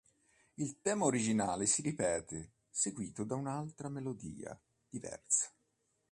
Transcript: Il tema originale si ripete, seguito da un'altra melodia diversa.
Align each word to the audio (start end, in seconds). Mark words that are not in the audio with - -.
Il 0.55 0.81
tema 0.81 1.05
originale 1.05 1.67
si 1.67 1.83
ripete, 1.83 2.53
seguito 2.71 3.23
da 3.23 3.35
un'altra 3.35 3.87
melodia 3.87 4.59
diversa. 4.89 5.47